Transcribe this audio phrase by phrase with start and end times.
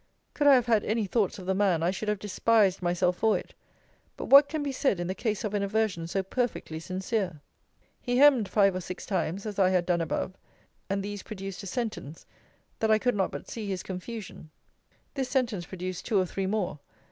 [0.33, 3.37] Could I have had any thoughts of the man, I should have despised myself for
[3.37, 3.53] it.
[4.17, 7.39] But what can be said in the case of an aversion so perfectly sincere?
[8.01, 10.33] He hemmed five or six times, as I had done above;
[10.89, 12.25] and these produced a sentence
[12.79, 14.49] that I could not but see his confusion.
[15.13, 16.79] This sentence produced two or three more.